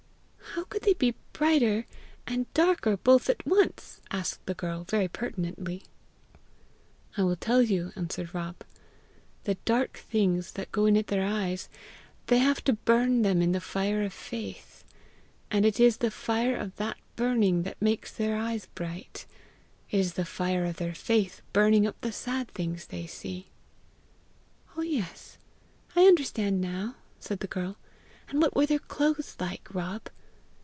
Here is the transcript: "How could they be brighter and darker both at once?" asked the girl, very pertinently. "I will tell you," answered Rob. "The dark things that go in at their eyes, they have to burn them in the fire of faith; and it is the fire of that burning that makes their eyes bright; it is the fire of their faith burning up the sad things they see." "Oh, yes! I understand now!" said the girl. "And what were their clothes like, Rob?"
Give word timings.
"How 0.55 0.65
could 0.65 0.81
they 0.81 0.93
be 0.93 1.15
brighter 1.31 1.85
and 2.27 2.53
darker 2.53 2.97
both 2.97 3.29
at 3.29 3.45
once?" 3.45 4.01
asked 4.11 4.45
the 4.45 4.53
girl, 4.53 4.83
very 4.83 5.07
pertinently. 5.07 5.83
"I 7.15 7.23
will 7.23 7.37
tell 7.37 7.61
you," 7.61 7.93
answered 7.95 8.35
Rob. 8.35 8.57
"The 9.45 9.55
dark 9.63 9.93
things 9.97 10.51
that 10.53 10.71
go 10.73 10.85
in 10.87 10.97
at 10.97 11.07
their 11.07 11.25
eyes, 11.25 11.69
they 12.27 12.39
have 12.39 12.61
to 12.65 12.73
burn 12.73 13.21
them 13.21 13.41
in 13.41 13.53
the 13.53 13.61
fire 13.61 14.03
of 14.03 14.11
faith; 14.11 14.83
and 15.49 15.65
it 15.65 15.79
is 15.79 15.97
the 15.97 16.11
fire 16.11 16.55
of 16.57 16.75
that 16.75 16.97
burning 17.15 17.63
that 17.63 17.81
makes 17.81 18.11
their 18.11 18.35
eyes 18.35 18.65
bright; 18.75 19.25
it 19.89 19.97
is 19.99 20.13
the 20.15 20.25
fire 20.25 20.65
of 20.65 20.75
their 20.77 20.93
faith 20.95 21.41
burning 21.53 21.87
up 21.87 21.99
the 22.01 22.11
sad 22.11 22.49
things 22.49 22.87
they 22.87 23.07
see." 23.07 23.51
"Oh, 24.75 24.81
yes! 24.81 25.37
I 25.95 26.03
understand 26.03 26.59
now!" 26.59 26.95
said 27.21 27.39
the 27.39 27.47
girl. 27.47 27.77
"And 28.27 28.41
what 28.41 28.53
were 28.55 28.65
their 28.65 28.79
clothes 28.79 29.37
like, 29.39 29.73
Rob?" 29.73 30.09